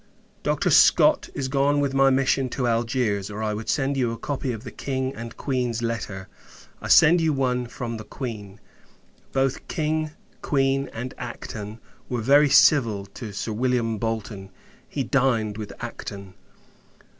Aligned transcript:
Dr. 0.41 0.71
Scott 0.71 1.29
is 1.35 1.47
gone 1.47 1.79
with 1.79 1.93
my 1.93 2.09
mission 2.09 2.49
to 2.49 2.65
Algiers, 2.67 3.29
or 3.29 3.43
I 3.43 3.53
would 3.53 3.69
send 3.69 3.97
you 3.97 4.11
a 4.11 4.17
copy 4.17 4.51
of 4.51 4.63
the 4.63 4.71
King 4.71 5.13
and 5.13 5.37
Queen's 5.37 5.83
letter. 5.83 6.27
I 6.81 6.87
send 6.87 7.21
you 7.21 7.33
one 7.33 7.67
from 7.67 7.97
the 7.97 8.03
Queen. 8.03 8.59
Both 9.31 9.67
King, 9.67 10.09
Queen, 10.41 10.89
and 10.91 11.13
Acton, 11.19 11.77
were 12.09 12.21
very 12.21 12.49
civil 12.49 13.05
to 13.13 13.31
Sir 13.31 13.53
William 13.53 13.99
Bolton. 13.99 14.49
He 14.89 15.03
dined 15.03 15.59
with 15.59 15.71
Acton. 15.79 16.33